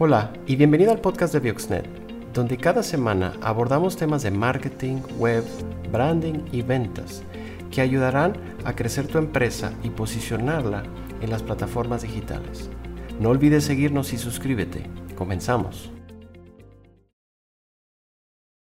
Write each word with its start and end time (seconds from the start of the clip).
Hola 0.00 0.32
y 0.46 0.54
bienvenido 0.54 0.92
al 0.92 1.00
podcast 1.00 1.32
de 1.32 1.40
Bioxnet, 1.40 1.84
donde 2.32 2.56
cada 2.56 2.84
semana 2.84 3.32
abordamos 3.42 3.96
temas 3.96 4.22
de 4.22 4.30
marketing, 4.30 4.98
web, 5.18 5.42
branding 5.90 6.44
y 6.52 6.62
ventas 6.62 7.24
que 7.72 7.80
ayudarán 7.80 8.34
a 8.64 8.76
crecer 8.76 9.08
tu 9.08 9.18
empresa 9.18 9.72
y 9.82 9.90
posicionarla 9.90 10.84
en 11.20 11.30
las 11.30 11.42
plataformas 11.42 12.02
digitales. 12.02 12.70
No 13.18 13.30
olvides 13.30 13.64
seguirnos 13.64 14.12
y 14.12 14.18
suscríbete. 14.18 14.84
Comenzamos. 15.16 15.90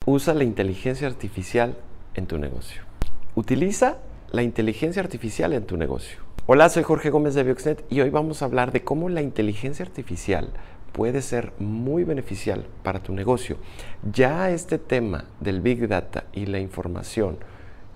Usa 0.07 0.35
la 0.35 0.43
inteligencia 0.43 1.07
artificial 1.07 1.77
en 2.15 2.27
tu 2.27 2.39
negocio. 2.39 2.83
Utiliza 3.37 3.99
la 4.33 4.43
inteligencia 4.43 5.01
artificial 5.01 5.53
en 5.53 5.65
tu 5.65 5.77
negocio. 5.77 6.19
Hola, 6.47 6.69
soy 6.69 6.83
Jorge 6.83 7.11
Gómez 7.11 7.35
de 7.35 7.45
Bioxnet 7.45 7.85
y 7.89 8.01
hoy 8.01 8.11
vamos 8.11 8.43
a 8.43 8.47
hablar 8.47 8.73
de 8.73 8.83
cómo 8.83 9.09
la 9.09 9.23
inteligencia 9.23 9.85
artificial 9.85 10.53
puede 10.93 11.23
ser 11.23 11.53
muy 11.59 12.05
beneficial 12.05 12.67
para 12.83 13.03
tu 13.03 13.13
negocio. 13.13 13.57
Ya 14.13 14.51
este 14.51 14.79
tema 14.79 15.25
del 15.41 15.61
Big 15.61 15.87
Data 15.89 16.25
y 16.33 16.47
la 16.47 16.59
información 16.59 17.39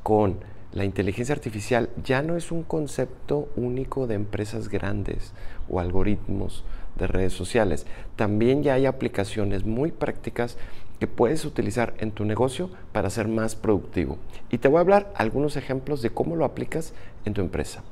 con 0.02 0.36
la 0.72 0.84
inteligencia 0.84 1.34
artificial 1.34 1.88
ya 2.02 2.22
no 2.22 2.36
es 2.36 2.50
un 2.50 2.64
concepto 2.64 3.48
único 3.54 4.06
de 4.06 4.14
empresas 4.14 4.68
grandes 4.68 5.32
o 5.68 5.78
algoritmos 5.78 6.64
de 6.96 7.06
redes 7.06 7.32
sociales. 7.32 7.86
También 8.16 8.62
ya 8.62 8.74
hay 8.74 8.86
aplicaciones 8.86 9.64
muy 9.64 9.92
prácticas 9.92 10.56
que 10.98 11.06
puedes 11.06 11.44
utilizar 11.44 11.94
en 11.98 12.10
tu 12.10 12.24
negocio 12.24 12.70
para 12.92 13.10
ser 13.10 13.28
más 13.28 13.54
productivo. 13.54 14.18
Y 14.50 14.58
te 14.58 14.68
voy 14.68 14.78
a 14.78 14.80
hablar 14.80 15.12
algunos 15.14 15.56
ejemplos 15.56 16.02
de 16.02 16.10
cómo 16.10 16.36
lo 16.36 16.44
aplicas 16.44 16.92
en 17.24 17.34
tu 17.34 17.40
empresa. 17.40 17.82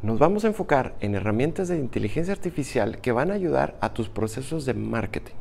Nos 0.00 0.20
vamos 0.20 0.44
a 0.44 0.46
enfocar 0.46 0.94
en 1.00 1.16
herramientas 1.16 1.66
de 1.66 1.76
inteligencia 1.76 2.32
artificial 2.32 3.00
que 3.00 3.10
van 3.10 3.32
a 3.32 3.34
ayudar 3.34 3.76
a 3.80 3.94
tus 3.94 4.08
procesos 4.08 4.64
de 4.64 4.72
marketing. 4.72 5.34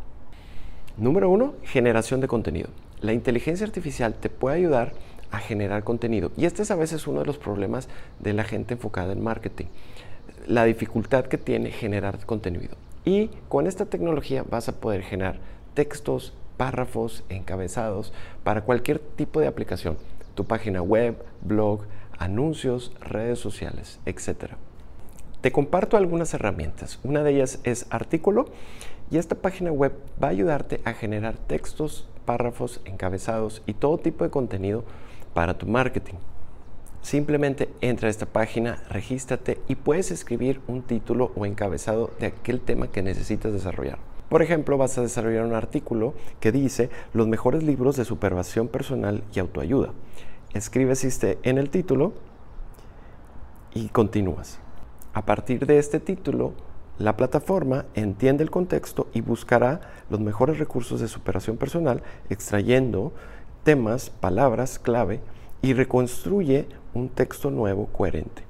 Número 0.98 1.30
uno, 1.30 1.54
generación 1.62 2.22
de 2.22 2.28
contenido. 2.28 2.70
La 3.00 3.14
inteligencia 3.14 3.68
artificial 3.68 4.16
te 4.16 4.32
puede 4.32 4.56
ayudar 4.56 4.94
a 5.30 5.38
generar 5.38 5.84
contenido. 5.84 6.32
Y 6.36 6.46
este 6.46 6.64
es 6.64 6.72
a 6.72 6.76
veces 6.76 7.06
uno 7.06 7.20
de 7.20 7.28
los 7.28 7.38
problemas 7.38 7.88
de 8.18 8.34
la 8.34 8.44
gente 8.44 8.74
enfocada 8.74 9.14
en 9.14 9.24
marketing. 9.24 9.68
La 10.48 10.66
dificultad 10.66 11.26
que 11.26 11.38
tiene 11.38 11.70
generar 11.70 12.26
contenido. 12.26 12.78
Y 13.06 13.30
con 13.50 13.68
esta 13.68 13.86
tecnología 13.86 14.44
vas 14.50 14.70
a 14.70 14.80
poder 14.80 15.04
generar 15.04 15.38
textos, 15.76 16.34
párrafos, 16.58 17.24
encabezados 17.30 18.12
para 18.44 18.62
cualquier 18.62 18.98
tipo 18.98 19.40
de 19.40 19.46
aplicación. 19.46 20.00
Tu 20.34 20.46
página 20.46 20.82
web, 20.82 21.24
blog, 21.42 21.82
anuncios, 22.20 22.92
redes 23.00 23.40
sociales, 23.40 24.00
etc. 24.06 24.54
Te 25.42 25.52
comparto 25.52 25.98
algunas 25.98 26.34
herramientas. 26.34 27.00
Una 27.04 27.24
de 27.24 27.32
ellas 27.32 27.60
es 27.64 27.86
Artículo 27.90 28.46
y 29.12 29.18
esta 29.18 29.36
página 29.36 29.72
web 29.72 29.94
va 30.22 30.28
a 30.28 30.32
ayudarte 30.32 30.82
a 30.84 30.94
generar 30.94 31.38
textos, 31.38 32.08
párrafos, 32.26 32.82
encabezados 32.86 33.62
y 33.66 33.74
todo 33.74 33.98
tipo 33.98 34.24
de 34.24 34.30
contenido 34.30 34.84
para 35.34 35.58
tu 35.58 35.68
marketing. 35.68 36.16
Simplemente 37.02 37.70
entra 37.80 38.08
a 38.08 38.10
esta 38.10 38.26
página, 38.26 38.84
regístrate 38.90 39.60
y 39.68 39.76
puedes 39.76 40.12
escribir 40.12 40.60
un 40.68 40.82
título 40.82 41.32
o 41.36 41.46
encabezado 41.46 42.12
de 42.20 42.28
aquel 42.28 42.60
tema 42.60 42.90
que 42.90 43.04
necesitas 43.04 43.54
desarrollar. 43.54 44.00
Por 44.30 44.42
ejemplo, 44.42 44.78
vas 44.78 44.98
a 44.98 45.04
desarrollar 45.04 45.46
un 45.46 45.54
artículo 45.54 46.16
que 46.42 46.52
dice 46.52 46.90
los 47.14 47.28
mejores 47.28 47.64
libros 47.64 47.96
de 47.96 48.04
superación 48.04 48.68
personal 48.68 49.24
y 49.34 49.40
autoayuda 49.40 49.94
escribes 50.58 51.04
este 51.04 51.38
en 51.44 51.58
el 51.58 51.70
título 51.70 52.14
y 53.74 53.88
continúas. 53.90 54.60
A 55.14 55.26
partir 55.26 55.66
de 55.66 55.80
este 55.80 56.00
título, 56.00 56.54
la 57.00 57.16
plataforma 57.16 57.86
entiende 57.94 58.44
el 58.44 58.50
contexto 58.50 59.08
y 59.14 59.22
buscará 59.22 59.82
los 60.10 60.20
mejores 60.20 60.58
recursos 60.58 61.00
de 61.00 61.08
superación 61.08 61.58
personal, 61.58 62.02
extrayendo 62.30 63.14
temas, 63.64 64.10
palabras 64.10 64.80
clave 64.80 65.22
y 65.62 65.74
reconstruye 65.74 66.68
un 66.94 67.10
texto 67.10 67.52
nuevo 67.52 67.88
coherente. 67.88 68.44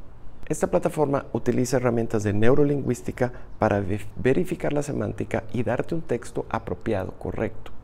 Esta 0.48 0.68
plataforma 0.68 1.26
utiliza 1.34 1.76
herramientas 1.76 2.24
de 2.24 2.32
neurolingüística 2.32 3.34
para 3.60 3.84
verificar 4.16 4.72
la 4.72 4.82
semántica 4.82 5.44
y 5.52 5.64
darte 5.64 5.94
un 5.94 6.02
texto 6.02 6.46
apropiado, 6.50 7.12
correcto. 7.20 7.77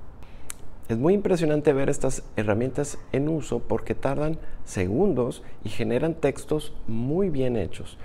Es 0.89 0.97
muy 0.97 1.13
impresionante 1.13 1.71
ver 1.71 1.89
estas 1.89 2.23
herramientas 2.35 2.97
en 3.13 3.29
uso 3.29 3.59
porque 3.59 3.95
tardan 3.95 4.37
segundos 4.65 5.41
y 5.63 5.69
generan 5.69 6.13
textos 6.13 6.73
muy 6.87 7.29
bien 7.29 7.55
hechos. 7.55 7.97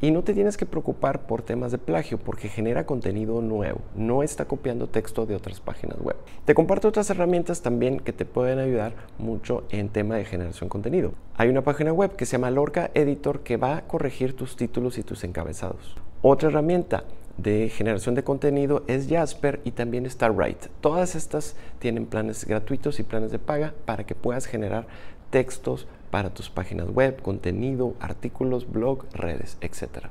Y 0.00 0.10
no 0.10 0.24
te 0.24 0.34
tienes 0.34 0.56
que 0.56 0.66
preocupar 0.66 1.26
por 1.28 1.42
temas 1.42 1.70
de 1.70 1.78
plagio 1.78 2.18
porque 2.18 2.48
genera 2.48 2.86
contenido 2.86 3.40
nuevo, 3.40 3.80
no 3.94 4.24
está 4.24 4.46
copiando 4.46 4.88
texto 4.88 5.26
de 5.26 5.36
otras 5.36 5.60
páginas 5.60 6.00
web. 6.00 6.16
Te 6.44 6.54
comparto 6.54 6.88
otras 6.88 7.08
herramientas 7.08 7.62
también 7.62 8.00
que 8.00 8.12
te 8.12 8.24
pueden 8.24 8.58
ayudar 8.58 8.94
mucho 9.16 9.62
en 9.70 9.88
tema 9.88 10.16
de 10.16 10.24
generación 10.24 10.66
de 10.66 10.72
contenido. 10.72 11.12
Hay 11.36 11.48
una 11.48 11.62
página 11.62 11.92
web 11.92 12.16
que 12.16 12.26
se 12.26 12.32
llama 12.32 12.50
Lorca 12.50 12.90
Editor 12.94 13.40
que 13.40 13.56
va 13.56 13.76
a 13.76 13.82
corregir 13.86 14.34
tus 14.34 14.56
títulos 14.56 14.98
y 14.98 15.04
tus 15.04 15.22
encabezados. 15.22 15.96
Otra 16.20 16.48
herramienta 16.48 17.04
de 17.36 17.68
generación 17.68 18.14
de 18.14 18.24
contenido 18.24 18.84
es 18.86 19.08
Jasper 19.08 19.60
y 19.64 19.72
también 19.72 20.08
StarWrite. 20.08 20.68
Todas 20.80 21.14
estas 21.14 21.56
tienen 21.78 22.06
planes 22.06 22.44
gratuitos 22.44 23.00
y 23.00 23.02
planes 23.02 23.32
de 23.32 23.38
paga 23.38 23.74
para 23.84 24.04
que 24.04 24.14
puedas 24.14 24.46
generar 24.46 24.86
textos 25.30 25.86
para 26.10 26.30
tus 26.30 26.48
páginas 26.48 26.88
web, 26.88 27.20
contenido, 27.22 27.94
artículos, 27.98 28.70
blog, 28.70 29.04
redes, 29.14 29.58
etc. 29.60 30.06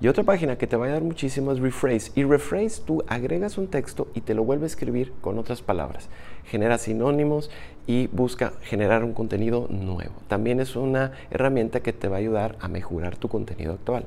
Y 0.00 0.06
otra 0.06 0.22
página 0.22 0.58
que 0.58 0.66
te 0.66 0.76
va 0.76 0.86
a 0.86 0.90
dar 0.90 1.02
muchísimo 1.02 1.50
es 1.50 1.58
Rephrase. 1.58 2.12
Y 2.14 2.22
Rephrase 2.22 2.82
tú 2.84 3.02
agregas 3.08 3.58
un 3.58 3.66
texto 3.66 4.08
y 4.14 4.20
te 4.20 4.34
lo 4.34 4.44
vuelve 4.44 4.64
a 4.64 4.66
escribir 4.66 5.12
con 5.20 5.38
otras 5.38 5.62
palabras. 5.62 6.08
Genera 6.44 6.78
sinónimos 6.78 7.50
y 7.86 8.06
busca 8.08 8.52
generar 8.62 9.02
un 9.02 9.12
contenido 9.12 9.66
nuevo. 9.70 10.12
También 10.28 10.60
es 10.60 10.76
una 10.76 11.12
herramienta 11.30 11.80
que 11.80 11.92
te 11.92 12.08
va 12.08 12.16
a 12.16 12.20
ayudar 12.20 12.56
a 12.60 12.68
mejorar 12.68 13.16
tu 13.16 13.28
contenido 13.28 13.72
actual. 13.72 14.04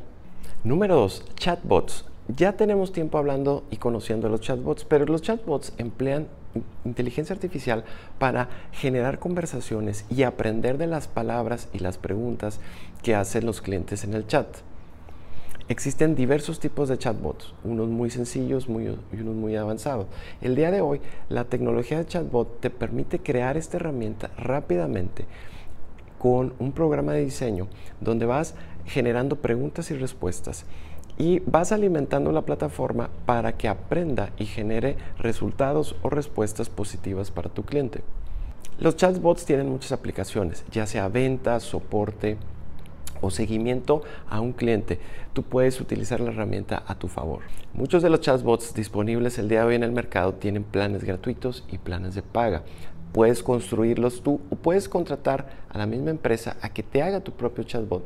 Número 0.64 0.96
2. 0.96 1.26
Chatbots. 1.36 2.11
Ya 2.28 2.54
tenemos 2.54 2.92
tiempo 2.92 3.18
hablando 3.18 3.64
y 3.72 3.78
conociendo 3.78 4.30
los 4.30 4.42
chatbots, 4.42 4.86
pero 4.86 5.06
los 5.06 5.22
chatbots 5.22 5.74
emplean 5.78 6.28
inteligencia 6.86 7.34
artificial 7.34 7.84
para 8.20 8.50
generar 8.72 9.20
conversaciones 9.20 10.06
y 10.10 10.24
aprender 10.24 10.78
de 10.78 10.88
las 10.88 11.08
palabras 11.08 11.70
y 11.74 11.80
las 11.80 11.98
preguntas 11.98 12.60
que 13.02 13.16
hacen 13.16 13.46
los 13.46 13.62
clientes 13.62 14.04
en 14.04 14.14
el 14.14 14.28
chat. 14.28 14.48
Existen 15.68 16.16
diversos 16.16 16.60
tipos 16.60 16.90
de 16.90 16.98
chatbots, 16.98 17.54
unos 17.64 17.88
muy 17.88 18.10
sencillos 18.10 18.68
y 18.68 19.22
unos 19.22 19.36
muy 19.36 19.56
avanzados. 19.56 20.08
El 20.42 20.56
día 20.56 20.70
de 20.70 20.82
hoy, 20.82 21.00
la 21.30 21.46
tecnología 21.46 21.98
de 21.98 22.06
chatbot 22.06 22.60
te 22.60 22.70
permite 22.70 23.20
crear 23.20 23.58
esta 23.58 23.78
herramienta 23.78 24.32
rápidamente 24.38 25.26
con 26.20 26.54
un 26.60 26.72
programa 26.74 27.14
de 27.14 27.24
diseño 27.24 27.68
donde 28.00 28.26
vas 28.26 28.54
generando 28.86 29.38
preguntas 29.38 29.90
y 29.92 29.96
respuestas 29.96 30.66
y 31.22 31.38
vas 31.46 31.72
alimentando 31.72 32.32
la 32.32 32.42
plataforma 32.42 33.12
para 33.28 33.56
que 33.56 33.68
aprenda 33.68 34.32
y 34.40 34.46
genere 34.46 34.98
resultados 35.20 35.96
o 36.02 36.10
respuestas 36.10 36.68
positivas 36.72 37.30
para 37.30 37.52
tu 37.52 37.62
cliente. 37.62 38.02
Los 38.80 38.96
chatbots 38.96 39.46
tienen 39.46 39.70
muchas 39.70 39.92
aplicaciones, 39.92 40.66
ya 40.72 40.88
sea 40.88 41.10
venta, 41.10 41.60
soporte 41.60 42.38
o 43.22 43.30
seguimiento 43.30 44.02
a 44.32 44.42
un 44.42 44.54
cliente. 44.54 44.98
Tú 45.34 45.44
puedes 45.44 45.80
utilizar 45.80 46.22
la 46.22 46.32
herramienta 46.32 46.82
a 46.88 46.96
tu 46.96 47.08
favor. 47.08 47.42
Muchos 47.76 48.02
de 48.02 48.10
los 48.10 48.22
chatbots 48.22 48.74
disponibles 48.74 49.38
el 49.38 49.48
día 49.48 49.60
de 49.60 49.68
hoy 49.68 49.76
en 49.76 49.84
el 49.84 49.92
mercado 49.92 50.34
tienen 50.34 50.64
planes 50.64 51.04
gratuitos 51.04 51.64
y 51.72 51.78
planes 51.78 52.16
de 52.16 52.24
paga. 52.24 52.64
Puedes 53.14 53.44
construirlos 53.44 54.24
tú 54.24 54.42
o 54.50 54.56
puedes 54.56 54.90
contratar 54.90 55.50
a 55.70 55.78
la 55.78 55.86
misma 55.86 56.10
empresa 56.10 56.58
a 56.64 56.70
que 56.70 56.82
te 56.82 57.04
haga 57.04 57.20
tu 57.20 57.34
propio 57.34 57.64
chatbot 57.64 58.04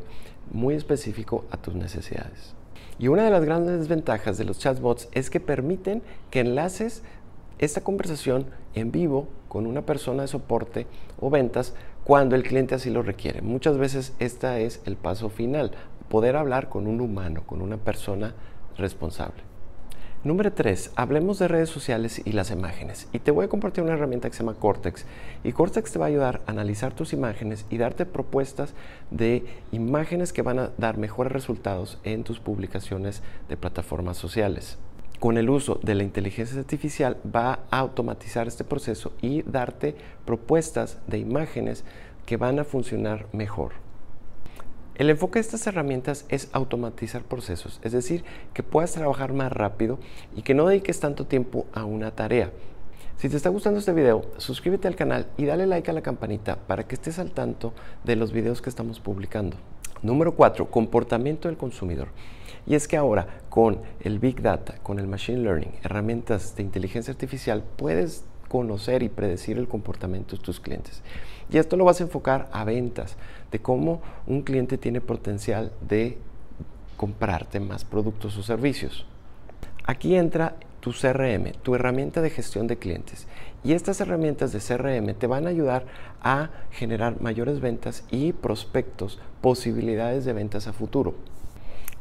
muy 0.51 0.75
específico 0.75 1.45
a 1.49 1.55
tus 1.55 1.75
necesidades. 1.75 2.55
Y 2.97 3.09
una 3.09 3.23
de 3.23 3.31
las 3.31 3.43
grandes 3.43 3.77
desventajas 3.79 4.37
de 4.37 4.45
los 4.45 4.57
chatbots 4.57 5.09
es 5.11 5.29
que 5.29 5.41
permiten 5.41 6.01
que 6.31 6.39
enlaces 6.39 7.03
esta 7.59 7.81
conversación 7.81 8.47
en 8.73 8.91
vivo 8.91 9.27
con 9.49 9.65
una 9.65 9.85
persona 9.85 10.23
de 10.23 10.27
soporte 10.27 10.87
o 11.19 11.29
ventas 11.29 11.73
cuando 12.05 12.35
el 12.35 12.43
cliente 12.43 12.75
así 12.75 12.89
lo 12.89 13.01
requiere. 13.01 13.41
Muchas 13.41 13.77
veces 13.77 14.13
este 14.19 14.65
es 14.65 14.81
el 14.85 14.95
paso 14.95 15.29
final, 15.29 15.71
poder 16.09 16.35
hablar 16.35 16.69
con 16.69 16.87
un 16.87 17.01
humano, 17.01 17.43
con 17.45 17.61
una 17.61 17.77
persona 17.77 18.33
responsable. 18.77 19.54
Número 20.25 20.51
3. 20.51 20.93
Hablemos 20.95 21.37
de 21.37 21.47
redes 21.47 21.69
sociales 21.69 22.19
y 22.25 22.31
las 22.31 22.49
imágenes. 22.49 23.07
Y 23.13 23.19
te 23.19 23.29
voy 23.29 23.45
a 23.45 23.47
compartir 23.47 23.83
una 23.83 23.93
herramienta 23.93 24.27
que 24.27 24.35
se 24.35 24.41
llama 24.41 24.55
Cortex. 24.55 25.05
Y 25.43 25.51
Cortex 25.51 25.91
te 25.91 25.99
va 25.99 26.05
a 26.05 26.07
ayudar 26.07 26.41
a 26.47 26.51
analizar 26.51 26.95
tus 26.95 27.13
imágenes 27.13 27.67
y 27.69 27.77
darte 27.77 28.07
propuestas 28.07 28.73
de 29.11 29.45
imágenes 29.71 30.33
que 30.33 30.41
van 30.41 30.57
a 30.57 30.71
dar 30.79 30.97
mejores 30.97 31.31
resultados 31.31 31.99
en 32.03 32.23
tus 32.23 32.39
publicaciones 32.39 33.21
de 33.49 33.55
plataformas 33.55 34.17
sociales. 34.17 34.79
Con 35.19 35.37
el 35.37 35.47
uso 35.47 35.79
de 35.83 35.93
la 35.93 36.01
inteligencia 36.01 36.57
artificial 36.59 37.17
va 37.23 37.59
a 37.69 37.77
automatizar 37.77 38.47
este 38.47 38.63
proceso 38.63 39.13
y 39.21 39.43
darte 39.43 39.95
propuestas 40.25 40.97
de 41.05 41.19
imágenes 41.19 41.83
que 42.25 42.37
van 42.37 42.57
a 42.57 42.63
funcionar 42.63 43.27
mejor. 43.31 43.84
El 44.95 45.09
enfoque 45.09 45.39
de 45.39 45.41
estas 45.41 45.67
herramientas 45.67 46.23
es 46.29 46.47
automatizar 46.53 47.23
procesos, 47.23 47.81
es 47.83 47.91
decir, 47.91 48.23
que 48.53 48.63
puedas 48.63 48.93
trabajar 48.93 49.33
más 49.33 49.51
rápido 49.51 49.99
y 50.37 50.41
que 50.41 50.53
no 50.53 50.67
dediques 50.67 51.01
tanto 51.01 51.25
tiempo 51.25 51.65
a 51.73 51.83
una 51.83 52.11
tarea. 52.11 52.51
Si 53.17 53.27
te 53.27 53.35
está 53.35 53.49
gustando 53.49 53.79
este 53.79 53.91
video, 53.91 54.21
suscríbete 54.37 54.87
al 54.87 54.95
canal 54.95 55.27
y 55.35 55.43
dale 55.43 55.67
like 55.67 55.91
a 55.91 55.93
la 55.93 56.01
campanita 56.01 56.55
para 56.55 56.87
que 56.87 56.95
estés 56.95 57.19
al 57.19 57.31
tanto 57.31 57.73
de 58.05 58.15
los 58.15 58.31
videos 58.31 58.61
que 58.61 58.69
estamos 58.69 59.01
publicando. 59.01 59.57
Número 60.01 60.33
4. 60.33 60.71
Comportamiento 60.71 61.49
del 61.49 61.57
consumidor. 61.57 62.07
Y 62.65 62.75
es 62.75 62.87
que 62.87 62.95
ahora 62.95 63.41
con 63.49 63.81
el 63.99 64.19
Big 64.19 64.41
Data, 64.41 64.75
con 64.81 64.99
el 64.99 65.07
Machine 65.07 65.39
Learning, 65.39 65.73
herramientas 65.83 66.55
de 66.55 66.63
inteligencia 66.63 67.11
artificial, 67.11 67.65
puedes 67.75 68.23
conocer 68.47 69.03
y 69.03 69.09
predecir 69.09 69.57
el 69.57 69.67
comportamiento 69.67 70.37
de 70.37 70.41
tus 70.41 70.61
clientes. 70.61 71.01
Y 71.51 71.57
esto 71.57 71.77
lo 71.77 71.85
vas 71.85 71.99
a 71.99 72.03
enfocar 72.03 72.49
a 72.51 72.63
ventas, 72.63 73.15
de 73.51 73.59
cómo 73.59 74.01
un 74.27 74.41
cliente 74.41 74.77
tiene 74.77 75.01
potencial 75.01 75.71
de 75.87 76.17
comprarte 76.97 77.59
más 77.59 77.85
productos 77.85 78.37
o 78.37 78.43
servicios. 78.43 79.05
Aquí 79.85 80.15
entra 80.15 80.55
tu 80.79 80.91
CRM, 80.91 81.51
tu 81.63 81.75
herramienta 81.75 82.21
de 82.21 82.29
gestión 82.29 82.67
de 82.67 82.77
clientes. 82.77 83.27
Y 83.63 83.73
estas 83.73 84.01
herramientas 84.01 84.51
de 84.51 84.59
CRM 84.59 85.15
te 85.15 85.27
van 85.27 85.47
a 85.47 85.49
ayudar 85.49 85.85
a 86.21 86.49
generar 86.71 87.21
mayores 87.21 87.59
ventas 87.59 88.03
y 88.11 88.33
prospectos, 88.33 89.19
posibilidades 89.41 90.25
de 90.25 90.33
ventas 90.33 90.67
a 90.67 90.73
futuro. 90.73 91.15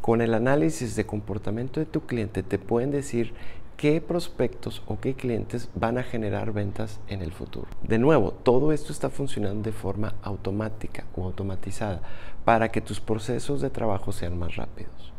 Con 0.02 0.20
el 0.20 0.34
análisis 0.34 0.96
de 0.96 1.06
comportamiento 1.06 1.80
de 1.80 1.86
tu 1.86 2.02
cliente 2.02 2.42
te 2.42 2.58
pueden 2.58 2.90
decir 2.90 3.32
qué 3.76 4.00
prospectos 4.00 4.82
o 4.86 5.00
qué 5.00 5.14
clientes 5.14 5.68
van 5.74 5.98
a 5.98 6.02
generar 6.02 6.52
ventas 6.52 7.00
en 7.08 7.22
el 7.22 7.32
futuro. 7.32 7.68
De 7.82 7.98
nuevo, 7.98 8.32
todo 8.32 8.72
esto 8.72 8.92
está 8.92 9.10
funcionando 9.10 9.62
de 9.62 9.72
forma 9.72 10.14
automática 10.22 11.04
o 11.16 11.24
automatizada 11.24 12.02
para 12.44 12.70
que 12.70 12.80
tus 12.80 13.00
procesos 13.00 13.60
de 13.60 13.70
trabajo 13.70 14.12
sean 14.12 14.38
más 14.38 14.56
rápidos. 14.56 15.13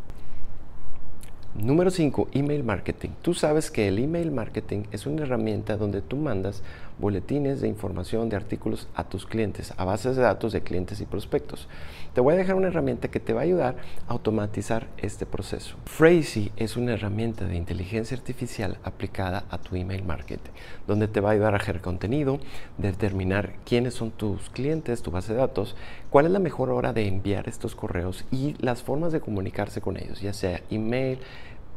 Número 1.57 1.89
5, 1.89 2.27
email 2.33 2.65
marketing. 2.65 3.11
Tú 3.21 3.33
sabes 3.33 3.71
que 3.71 3.87
el 3.87 3.97
email 3.99 4.29
marketing 4.29 4.83
es 4.91 5.05
una 5.05 5.23
herramienta 5.23 5.77
donde 5.77 6.01
tú 6.01 6.17
mandas 6.17 6.61
boletines 6.99 7.61
de 7.61 7.69
información, 7.69 8.27
de 8.27 8.35
artículos 8.35 8.89
a 8.93 9.05
tus 9.05 9.25
clientes, 9.25 9.73
a 9.77 9.85
bases 9.85 10.17
de 10.17 10.23
datos 10.23 10.51
de 10.51 10.61
clientes 10.61 10.99
y 10.99 11.05
prospectos. 11.05 11.69
Te 12.13 12.21
voy 12.21 12.33
a 12.33 12.37
dejar 12.37 12.55
una 12.55 12.67
herramienta 12.67 13.09
que 13.09 13.21
te 13.21 13.33
va 13.33 13.41
a 13.41 13.43
ayudar 13.43 13.75
a 14.07 14.11
automatizar 14.11 14.87
este 14.97 15.25
proceso. 15.25 15.77
Phrasy 15.85 16.51
es 16.57 16.75
una 16.75 16.93
herramienta 16.93 17.45
de 17.45 17.55
inteligencia 17.55 18.17
artificial 18.17 18.77
aplicada 18.83 19.45
a 19.49 19.57
tu 19.57 19.75
email 19.75 20.03
marketing, 20.03 20.51
donde 20.87 21.07
te 21.07 21.21
va 21.21 21.29
a 21.29 21.33
ayudar 21.33 21.55
a 21.55 21.59
generar 21.59 21.81
contenido, 21.81 22.39
determinar 22.77 23.55
quiénes 23.65 23.93
son 23.93 24.11
tus 24.11 24.49
clientes, 24.49 25.01
tu 25.01 25.11
base 25.11 25.33
de 25.33 25.39
datos, 25.39 25.75
cuál 26.09 26.25
es 26.25 26.31
la 26.31 26.39
mejor 26.39 26.69
hora 26.69 26.93
de 26.93 27.07
enviar 27.07 27.47
estos 27.47 27.75
correos 27.75 28.25
y 28.31 28.55
las 28.59 28.83
formas 28.83 29.11
de 29.11 29.21
comunicarse 29.21 29.81
con 29.81 29.97
ellos, 29.97 30.21
ya 30.21 30.33
sea 30.33 30.61
email, 30.69 31.19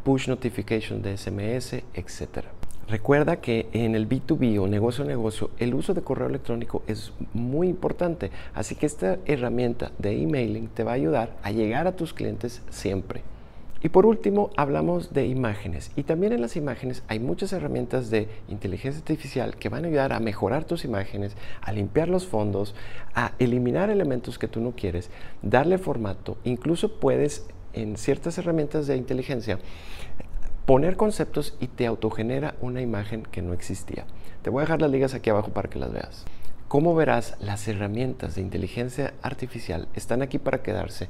push 0.05 0.29
notification 0.29 1.03
de 1.03 1.17
SMS, 1.17 1.83
etc. 1.95 2.47
Recuerda 2.89 3.37
que 3.37 3.69
en 3.73 3.95
el 3.95 4.09
B2B 4.09 4.59
o 4.61 4.67
negocio 4.67 5.05
a 5.05 5.07
negocio 5.07 5.51
el 5.59 5.75
uso 5.75 5.93
de 5.93 6.01
correo 6.01 6.27
electrónico 6.27 6.83
es 6.87 7.13
muy 7.35 7.69
importante, 7.69 8.31
así 8.55 8.77
que 8.77 8.87
esta 8.87 9.19
herramienta 9.27 9.93
de 9.99 10.23
emailing 10.23 10.69
te 10.69 10.85
va 10.85 10.93
a 10.93 10.95
ayudar 10.95 11.37
a 11.43 11.51
llegar 11.51 11.87
a 11.87 11.97
tus 11.97 12.15
clientes 12.15 12.63
siempre. 12.71 13.23
Y 13.81 13.91
por 13.91 14.07
último, 14.07 14.51
hablamos 14.57 15.13
de 15.13 15.27
imágenes. 15.27 15.93
Y 15.95 16.03
también 16.03 16.33
en 16.33 16.41
las 16.41 16.57
imágenes 16.57 17.05
hay 17.07 17.21
muchas 17.21 17.53
herramientas 17.53 18.11
de 18.11 18.27
inteligencia 18.49 18.99
artificial 18.99 19.57
que 19.57 19.69
van 19.69 19.85
a 19.85 19.89
ayudar 19.89 20.13
a 20.13 20.19
mejorar 20.19 20.65
tus 20.65 20.85
imágenes, 20.85 21.37
a 21.61 21.71
limpiar 21.71 22.09
los 22.09 22.27
fondos, 22.27 22.75
a 23.15 23.33
eliminar 23.39 23.89
elementos 23.91 24.37
que 24.37 24.49
tú 24.49 24.61
no 24.61 24.73
quieres, 24.73 25.11
darle 25.43 25.79
formato. 25.79 26.39
Incluso 26.43 26.99
puedes 26.99 27.47
en 27.81 27.97
ciertas 27.97 28.39
herramientas 28.39 28.87
de 28.87 28.97
inteligencia 28.97 29.59
poner 30.69 30.97
conceptos 30.97 31.57
y 31.61 31.69
te 31.69 31.87
autogenera 31.87 32.55
una 32.61 32.83
imagen 32.83 33.23
que 33.23 33.41
no 33.41 33.55
existía. 33.55 34.05
Te 34.43 34.51
voy 34.51 34.61
a 34.61 34.65
dejar 34.65 34.83
las 34.83 34.91
ligas 34.91 35.15
aquí 35.15 35.31
abajo 35.31 35.51
para 35.51 35.71
que 35.71 35.79
las 35.79 35.93
veas. 35.93 36.27
Como 36.69 36.95
verás, 36.95 37.37
las 37.41 37.67
herramientas 37.67 38.35
de 38.35 38.43
inteligencia 38.43 39.15
artificial 39.23 39.89
están 39.95 40.21
aquí 40.21 40.39
para 40.39 40.63
quedarse 40.63 41.09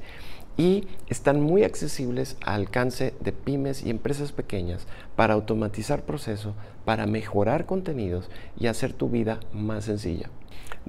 y 0.55 0.87
están 1.07 1.41
muy 1.41 1.63
accesibles 1.63 2.37
al 2.45 2.61
alcance 2.61 3.13
de 3.19 3.33
pymes 3.33 3.83
y 3.83 3.89
empresas 3.89 4.31
pequeñas 4.31 4.87
para 5.17 5.33
automatizar 5.33 6.03
procesos, 6.03 6.53
para 6.85 7.05
mejorar 7.05 7.65
contenidos 7.65 8.29
y 8.57 8.67
hacer 8.67 8.93
tu 8.93 9.09
vida 9.09 9.41
más 9.51 9.83
sencilla. 9.83 10.29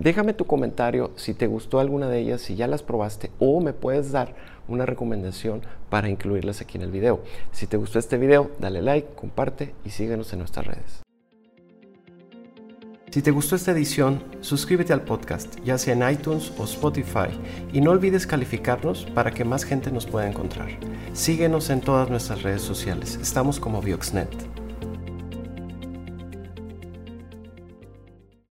Déjame 0.01 0.33
tu 0.33 0.47
comentario 0.47 1.11
si 1.17 1.35
te 1.35 1.47
gustó 1.47 1.79
alguna 1.79 2.09
de 2.09 2.21
ellas, 2.21 2.41
si 2.41 2.57
ya 2.57 2.67
las 2.67 2.83
probaste 2.83 3.31
o 3.39 3.61
me 3.61 3.75
puedes 3.75 4.13
dar 4.13 4.35
una 4.67 4.87
recomendación 4.87 5.61
para 5.91 6.09
incluirlas 6.09 6.63
aquí 6.63 6.79
en 6.79 6.85
el 6.85 6.91
video. 6.91 7.21
Si 7.53 7.67
te 7.67 7.77
gustó 7.77 7.99
este 7.99 8.17
video, 8.17 8.51
dale 8.59 8.81
like, 8.81 9.09
comparte 9.15 9.75
y 9.85 9.91
síguenos 9.91 10.33
en 10.33 10.39
nuestras 10.39 10.67
redes. 10.67 11.03
Si 13.11 13.21
te 13.21 13.31
gustó 13.31 13.57
esta 13.57 13.73
edición, 13.73 14.23
suscríbete 14.41 14.95
al 14.95 15.03
podcast, 15.03 15.59
ya 15.65 15.77
sea 15.77 15.93
en 15.93 16.11
iTunes 16.11 16.51
o 16.57 16.65
Spotify, 16.65 17.29
y 17.71 17.83
no 17.83 17.91
olvides 17.91 18.27
calificarnos 18.27 19.05
para 19.15 19.33
que 19.33 19.45
más 19.45 19.65
gente 19.65 19.91
nos 19.91 20.07
pueda 20.07 20.27
encontrar. 20.27 20.69
Síguenos 21.13 21.69
en 21.69 21.83
todas 21.83 22.09
nuestras 22.09 22.43
redes 22.43 22.63
sociales, 22.63 23.19
estamos 23.21 23.61
como 23.61 23.83
Bioxnet. 23.83 24.60